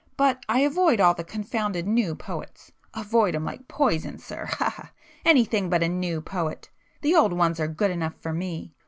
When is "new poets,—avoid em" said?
1.87-3.45